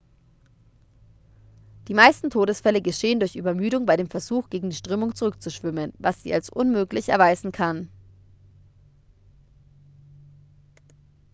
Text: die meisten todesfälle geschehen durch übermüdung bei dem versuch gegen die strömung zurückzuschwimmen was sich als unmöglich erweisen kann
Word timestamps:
die 1.87 1.93
meisten 1.93 2.31
todesfälle 2.31 2.81
geschehen 2.81 3.19
durch 3.19 3.35
übermüdung 3.35 3.85
bei 3.85 3.97
dem 3.97 4.09
versuch 4.09 4.49
gegen 4.49 4.71
die 4.71 4.75
strömung 4.75 5.13
zurückzuschwimmen 5.13 5.93
was 5.99 6.23
sich 6.23 6.33
als 6.33 6.49
unmöglich 6.49 7.09
erweisen 7.09 7.51
kann 7.51 7.87